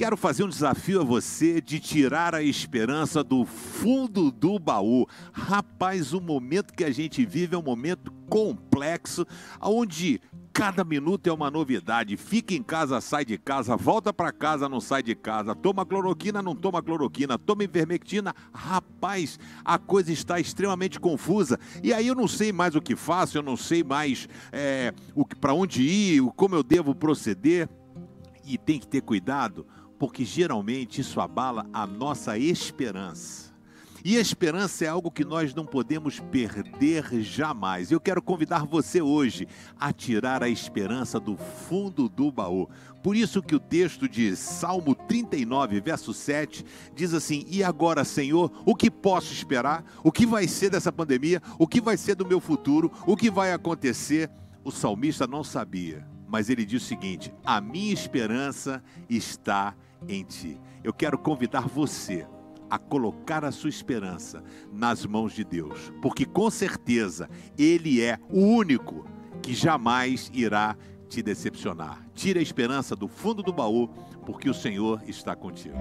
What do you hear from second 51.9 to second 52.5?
ser do meu